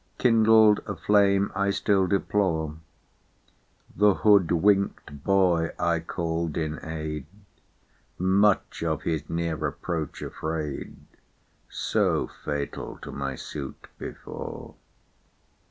Kindled 0.17 0.79
a 0.87 0.95
flame 0.95 1.51
I 1.53 1.67
fHU 1.67 2.09
deplore; 2.09 2.75
The 3.95 4.15
hood 4.15 4.51
wink*d 4.51 5.13
boy 5.13 5.75
I 5.77 5.99
caii'd 5.99 6.57
in 6.57 6.83
aid, 6.83 7.27
Much 8.17 8.81
of 8.81 9.03
his 9.03 9.29
near 9.29 9.63
approach 9.67 10.23
afraid. 10.23 10.95
So 11.69 12.31
fatal 12.43 12.97
to 13.03 13.11
my 13.11 13.35
fuit 13.35 13.89
before. 13.99 14.73